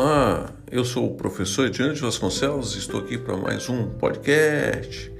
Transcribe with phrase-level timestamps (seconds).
[0.00, 5.12] Olá, eu sou o professor Ediane de Vasconcelos e estou aqui para mais um podcast.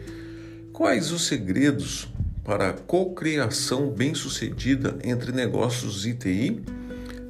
[0.73, 2.07] Quais os segredos
[2.45, 6.63] para a cocriação bem-sucedida entre negócios e TI?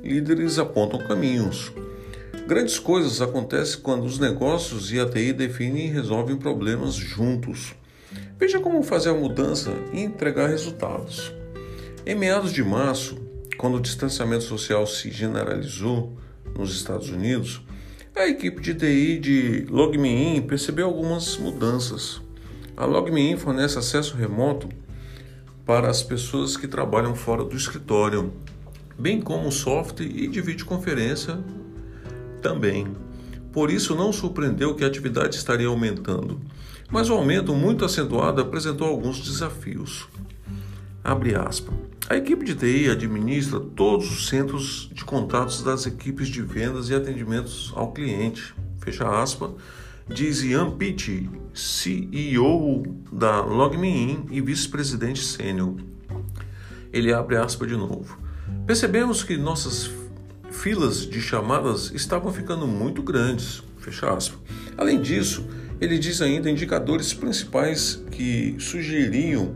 [0.04, 1.72] Líderes apontam caminhos.
[2.46, 7.74] Grandes coisas acontecem quando os negócios e a TI definem e resolvem problemas juntos.
[8.38, 11.32] Veja como fazer a mudança e entregar resultados.
[12.04, 13.18] Em meados de março,
[13.56, 16.14] quando o distanciamento social se generalizou
[16.56, 17.62] nos Estados Unidos,
[18.16, 22.20] a equipe de TI de LogMeIn percebeu algumas mudanças.
[22.76, 24.68] A LogMeIn fornece acesso remoto
[25.64, 28.32] para as pessoas que trabalham fora do escritório,
[28.98, 31.38] bem como software e de videoconferência
[32.42, 32.88] também.
[33.52, 36.40] Por isso, não surpreendeu que a atividade estaria aumentando,
[36.90, 40.08] mas o aumento muito acentuado apresentou alguns desafios.
[41.04, 41.87] Abre aspas.
[42.10, 46.94] A equipe de TI administra todos os centros de contatos das equipes de vendas e
[46.94, 48.54] atendimentos ao cliente.
[48.78, 49.50] Fecha aspas.
[50.08, 55.74] Diz Ian Pitt, CEO da LogMeIn e vice-presidente sênior.
[56.90, 58.18] Ele abre aspas de novo.
[58.66, 59.90] Percebemos que nossas
[60.50, 63.62] filas de chamadas estavam ficando muito grandes.
[63.80, 64.38] Fecha aspas.
[64.78, 65.46] Além disso,
[65.78, 69.54] ele diz ainda indicadores principais que sugeriam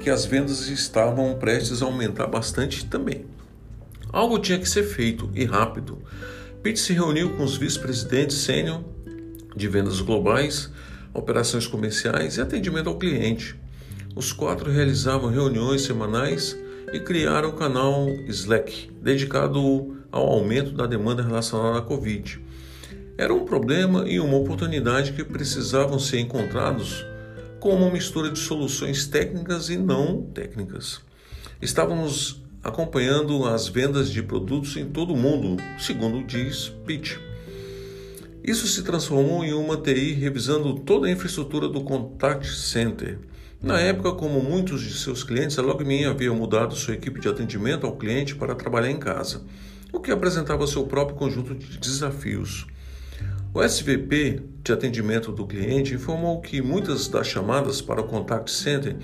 [0.00, 3.26] que as vendas estavam prestes a aumentar bastante também.
[4.12, 5.98] Algo tinha que ser feito e rápido.
[6.62, 8.82] Pete se reuniu com os vice-presidentes sênior
[9.54, 10.70] de vendas globais,
[11.12, 13.54] operações comerciais e atendimento ao cliente.
[14.16, 16.58] Os quatro realizavam reuniões semanais
[16.92, 22.40] e criaram o canal Slack, dedicado ao aumento da demanda relacionada à Covid.
[23.16, 27.04] Era um problema e uma oportunidade que precisavam ser encontrados
[27.60, 31.02] com uma mistura de soluções técnicas e não técnicas.
[31.60, 37.20] Estávamos acompanhando as vendas de produtos em todo o mundo, segundo diz Pitt.
[38.42, 43.18] Isso se transformou em uma TI revisando toda a infraestrutura do contact center.
[43.62, 47.86] Na época, como muitos de seus clientes, a LogMeIn havia mudado sua equipe de atendimento
[47.86, 49.42] ao cliente para trabalhar em casa,
[49.92, 52.66] o que apresentava seu próprio conjunto de desafios.
[53.52, 58.96] O SVP de atendimento do cliente informou que muitas das chamadas para o contact center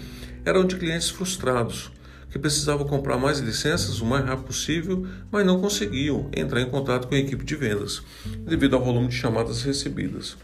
[0.45, 1.91] eram de clientes frustrados,
[2.31, 7.09] que precisavam comprar mais licenças o mais rápido possível, mas não conseguiam entrar em contato
[7.09, 8.03] com a equipe de vendas,
[8.47, 10.37] devido ao volume de chamadas recebidas.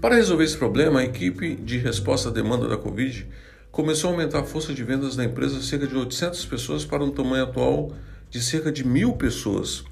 [0.00, 3.28] Para resolver esse problema, a equipe de resposta à demanda da Covid
[3.70, 7.10] começou a aumentar a força de vendas da empresa cerca de 800 pessoas para um
[7.10, 7.92] tamanho atual
[8.30, 9.84] de cerca de mil pessoas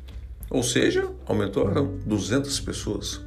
[0.51, 3.21] ou seja, aumentaram 200 pessoas.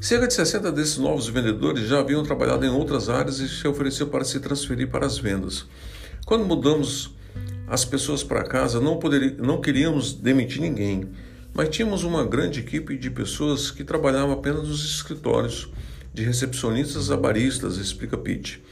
[0.00, 4.08] Cerca de 60 desses novos vendedores já haviam trabalhado em outras áreas e se ofereciam
[4.08, 5.66] para se transferir para as vendas.
[6.26, 7.14] Quando mudamos
[7.66, 11.08] as pessoas para casa, não, poderia, não queríamos demitir ninguém,
[11.54, 15.70] mas tínhamos uma grande equipe de pessoas que trabalhavam apenas nos escritórios,
[16.12, 18.62] de recepcionistas a baristas, explica Pete.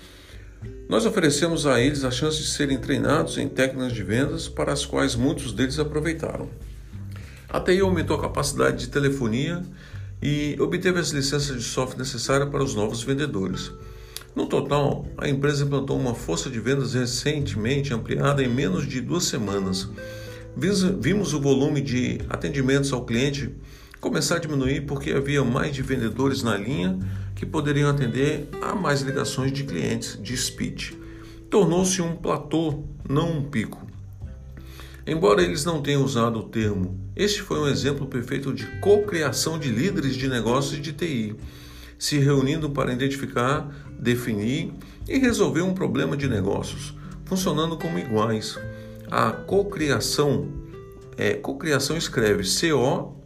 [0.89, 4.85] Nós oferecemos a eles a chance de serem treinados em técnicas de vendas para as
[4.85, 6.49] quais muitos deles aproveitaram.
[7.53, 9.63] A TI aumentou a capacidade de telefonia
[10.23, 13.71] e obteve as licenças de software necessárias para os novos vendedores.
[14.35, 19.25] No total, a empresa implantou uma força de vendas recentemente ampliada em menos de duas
[19.25, 19.87] semanas.
[20.57, 23.55] Vimos o volume de atendimentos ao cliente
[24.01, 26.99] começar a diminuir porque havia mais de vendedores na linha
[27.37, 30.99] que poderiam atender a mais ligações de clientes de speech.
[31.51, 33.92] Tornou-se um platô, não um pico.
[35.07, 39.71] Embora eles não tenham usado o termo, este foi um exemplo perfeito de co-criação de
[39.71, 41.35] líderes de negócios de TI,
[41.99, 43.69] se reunindo para identificar,
[43.99, 44.73] definir
[45.09, 48.59] e resolver um problema de negócios, funcionando como iguais.
[49.11, 50.49] A co-criação
[51.17, 53.23] é co-criação escreve CO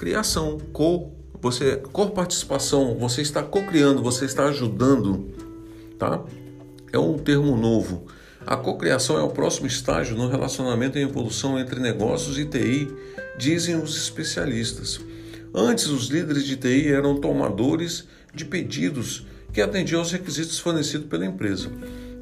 [0.00, 1.12] criação, co
[1.42, 5.28] você co-participação, você está co-criando, você está ajudando,
[5.98, 6.22] tá?
[6.90, 8.06] É um termo novo.
[8.46, 12.88] A cocriação é o próximo estágio no relacionamento em evolução entre negócios e TI,
[13.38, 15.00] dizem os especialistas.
[15.54, 21.26] Antes, os líderes de TI eram tomadores de pedidos que atendiam aos requisitos fornecidos pela
[21.26, 21.70] empresa.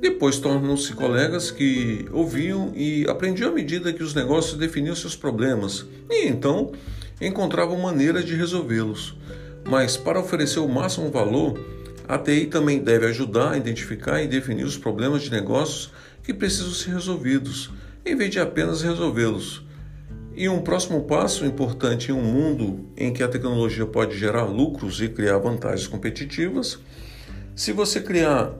[0.00, 5.84] Depois tornam-se colegas que ouviam e aprendiam à medida que os negócios definiam seus problemas
[6.10, 6.72] e então
[7.20, 9.16] encontravam maneiras de resolvê-los.
[9.64, 11.58] Mas para oferecer o máximo valor,
[12.08, 16.72] a TI também deve ajudar a identificar e definir os problemas de negócios que precisam
[16.72, 17.70] ser resolvidos,
[18.04, 19.62] em vez de apenas resolvê-los.
[20.34, 25.00] E um próximo passo importante em um mundo em que a tecnologia pode gerar lucros
[25.02, 26.78] e criar vantagens competitivas,
[27.54, 28.52] se você criar,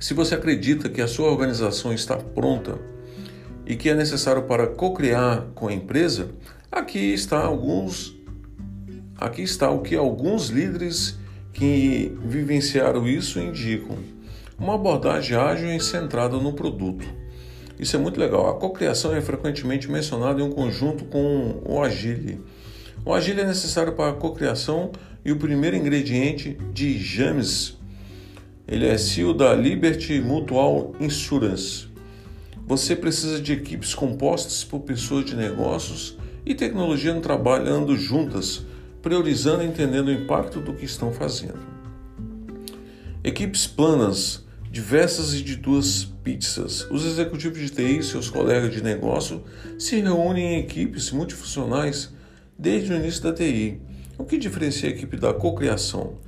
[0.00, 2.78] se você acredita que a sua organização está pronta
[3.64, 6.30] e que é necessário para co-criar com a empresa,
[6.70, 8.14] Aqui está alguns
[9.16, 11.18] aqui está o que alguns líderes
[11.58, 13.96] que vivenciaram isso indicam.
[14.56, 17.04] Uma abordagem ágil e centrada no produto.
[17.80, 18.48] Isso é muito legal.
[18.48, 22.40] A cocriação é frequentemente mencionada em um conjunto com o Agile.
[23.04, 24.92] O Agile é necessário para a cocriação
[25.24, 27.76] e o primeiro ingrediente de James.
[28.66, 31.88] Ele é CEO da Liberty Mutual Insurance.
[32.68, 36.16] Você precisa de equipes compostas por pessoas de negócios
[36.46, 38.64] e tecnologia no trabalhando juntas
[39.08, 41.58] priorizando e entendendo o impacto do que estão fazendo.
[43.24, 46.86] Equipes planas, diversas e de duas pizzas.
[46.90, 49.42] Os executivos de TI e seus colegas de negócio
[49.78, 52.12] se reúnem em equipes multifuncionais
[52.58, 53.80] desde o início da TI.
[54.18, 56.18] O que diferencia a equipe da cocriação?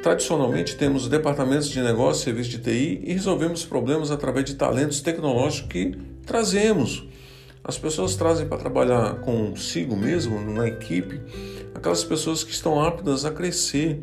[0.00, 5.00] Tradicionalmente temos departamentos de negócio e serviço de TI e resolvemos problemas através de talentos
[5.00, 7.08] tecnológicos que trazemos.
[7.66, 11.18] As pessoas trazem para trabalhar consigo mesmo, na equipe,
[11.74, 14.02] aquelas pessoas que estão aptas a crescer.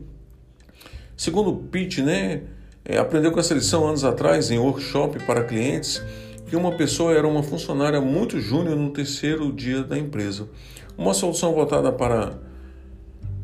[1.16, 2.42] Segundo Pitt, né,
[2.84, 6.02] é, aprendeu com essa lição anos atrás em workshop para clientes
[6.50, 10.50] que uma pessoa era uma funcionária muito júnior no terceiro dia da empresa.
[10.98, 12.40] Uma solução voltada para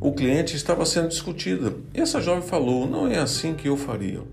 [0.01, 1.75] o cliente estava sendo discutida.
[1.93, 4.23] E essa jovem falou: "Não é assim que eu faria.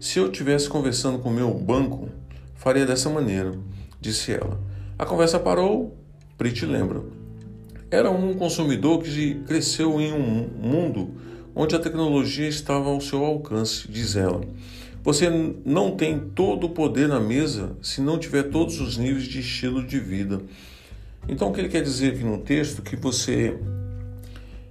[0.00, 2.08] Se eu tivesse conversando com meu banco,
[2.56, 3.52] faria dessa maneira",
[4.00, 4.71] disse ela.
[4.98, 5.96] A conversa parou,
[6.36, 7.02] Prit lembra.
[7.90, 11.10] Era um consumidor que cresceu em um mundo
[11.54, 14.40] onde a tecnologia estava ao seu alcance, diz ela.
[15.02, 15.28] Você
[15.64, 19.84] não tem todo o poder na mesa se não tiver todos os níveis de estilo
[19.84, 20.40] de vida.
[21.28, 23.56] Então, o que ele quer dizer aqui no texto que você,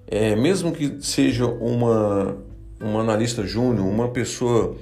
[0.07, 2.37] é, mesmo que seja uma,
[2.79, 4.75] uma analista júnior, uma pessoa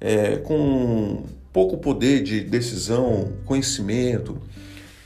[0.00, 1.24] é, com
[1.56, 4.36] pouco poder de decisão, conhecimento,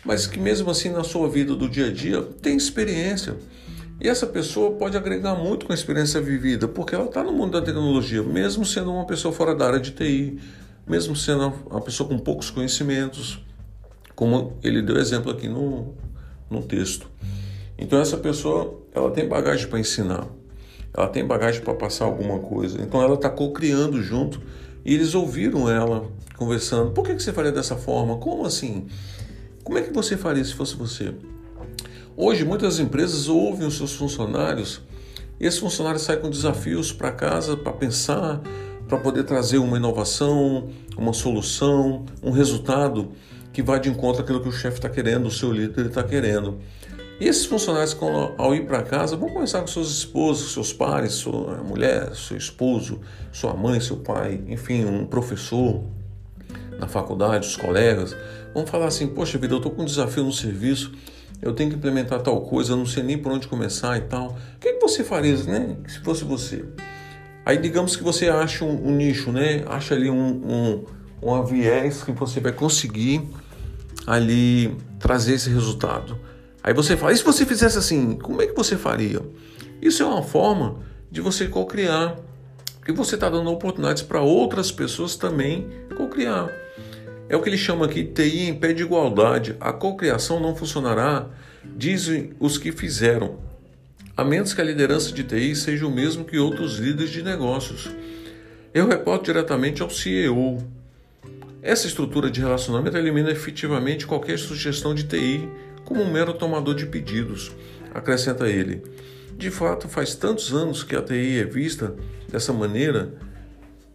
[0.05, 3.37] mas que mesmo assim na sua vida do dia a dia tem experiência.
[4.01, 7.53] E essa pessoa pode agregar muito com a experiência vivida, porque ela está no mundo
[7.53, 10.41] da tecnologia, mesmo sendo uma pessoa fora da área de TI,
[10.85, 13.39] mesmo sendo uma pessoa com poucos conhecimentos,
[14.17, 15.95] como ele deu exemplo aqui no,
[16.51, 17.09] no texto.
[17.79, 20.27] Então essa pessoa ela tem bagagem para ensinar,
[20.93, 22.83] ela tem bagagem para passar alguma coisa.
[22.83, 24.43] Então ela está co-criando junto
[24.85, 26.91] e eles ouviram ela conversando.
[26.91, 28.17] Por que, você faria dessa forma?
[28.17, 28.87] Como assim?
[29.63, 31.15] Como é que você faria se fosse você?
[32.17, 34.81] Hoje, muitas empresas ouvem os seus funcionários
[35.39, 38.41] e esses funcionários saem com desafios para casa para pensar,
[38.89, 43.13] para poder trazer uma inovação, uma solução, um resultado
[43.53, 46.59] que vai de encontro àquilo que o chefe está querendo, o seu líder está querendo.
[47.21, 47.95] E esses funcionários,
[48.39, 52.99] ao ir para casa, vão conversar com seus esposos, seus pais, sua mulher, seu esposo,
[53.31, 55.85] sua mãe, seu pai, enfim, um professor
[56.79, 58.17] na faculdade, os colegas
[58.55, 60.93] vão falar assim: Poxa vida, eu estou com um desafio no serviço,
[61.43, 64.39] eu tenho que implementar tal coisa, eu não sei nem por onde começar e tal.
[64.57, 65.77] O que, que você faria, né?
[65.89, 66.65] Se fosse você.
[67.45, 69.63] Aí digamos que você acha um, um nicho, né?
[69.67, 70.85] Acha ali um, um,
[71.23, 73.29] um viés que você vai conseguir
[74.07, 76.19] ali trazer esse resultado.
[76.63, 79.21] Aí você fala, e se você fizesse assim, como é que você faria?
[79.81, 80.79] Isso é uma forma
[81.11, 82.17] de você co-criar,
[82.79, 86.51] porque você está dando oportunidades para outras pessoas também co-criar.
[87.29, 89.57] É o que ele chama aqui TI em pé de igualdade.
[89.61, 91.27] A cocriação não funcionará,
[91.77, 93.39] dizem os que fizeram,
[94.17, 97.89] a menos que a liderança de TI seja o mesmo que outros líderes de negócios.
[98.75, 100.59] Eu reporto diretamente ao CEO.
[101.63, 105.49] Essa estrutura de relacionamento elimina efetivamente qualquer sugestão de TI
[105.91, 107.51] como um mero tomador de pedidos,
[107.93, 108.81] acrescenta ele.
[109.37, 111.97] De fato, faz tantos anos que a TI é vista
[112.29, 113.19] dessa maneira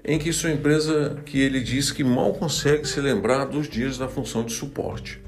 [0.04, 4.10] em que sua empresa, que ele diz que mal consegue se lembrar dos dias da
[4.10, 5.22] função de suporte.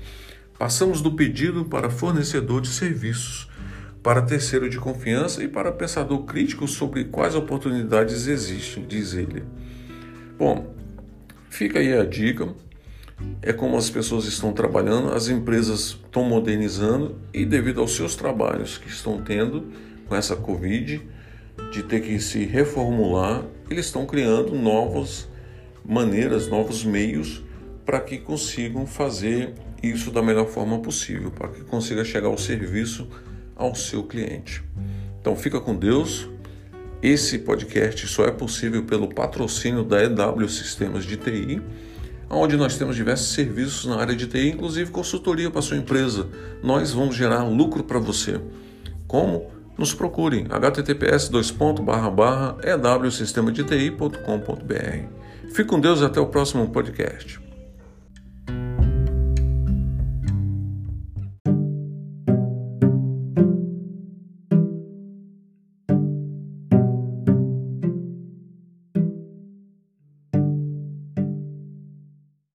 [0.60, 3.50] Passamos do pedido para fornecedor de serviços,
[4.04, 9.42] para terceiro de confiança e para pensador crítico sobre quais oportunidades existem, diz ele.
[10.38, 10.76] Bom,
[11.50, 12.54] fica aí a dica.
[13.42, 18.78] É como as pessoas estão trabalhando, as empresas estão modernizando e, devido aos seus trabalhos
[18.78, 19.72] que estão tendo
[20.08, 21.02] com essa Covid,
[21.72, 25.28] de ter que se reformular, eles estão criando novas
[25.84, 27.44] maneiras, novos meios
[27.86, 33.08] para que consigam fazer isso da melhor forma possível, para que consiga chegar o serviço
[33.56, 34.64] ao seu cliente.
[35.20, 36.28] Então fica com Deus.
[37.02, 41.62] Esse podcast só é possível pelo patrocínio da EW Sistemas de TI,
[42.30, 46.28] onde nós temos diversos serviços na área de TI, inclusive consultoria para sua empresa.
[46.64, 48.40] Nós vamos gerar lucro para você.
[49.08, 49.58] Como?
[49.78, 51.30] nos procurem https
[53.06, 55.54] ewsistemadeti.com.br.
[55.54, 57.47] Fique com Deus e até o próximo podcast.